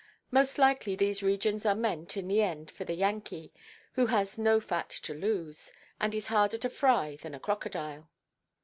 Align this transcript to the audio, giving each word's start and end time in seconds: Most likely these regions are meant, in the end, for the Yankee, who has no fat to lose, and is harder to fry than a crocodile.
Most 0.31 0.57
likely 0.57 0.95
these 0.95 1.21
regions 1.21 1.63
are 1.63 1.75
meant, 1.75 2.17
in 2.17 2.27
the 2.27 2.41
end, 2.41 2.71
for 2.71 2.85
the 2.85 2.95
Yankee, 2.95 3.53
who 3.93 4.07
has 4.07 4.35
no 4.35 4.59
fat 4.59 4.89
to 4.89 5.13
lose, 5.13 5.73
and 5.99 6.15
is 6.15 6.25
harder 6.25 6.57
to 6.57 6.71
fry 6.71 7.17
than 7.21 7.35
a 7.35 7.39
crocodile. 7.39 8.09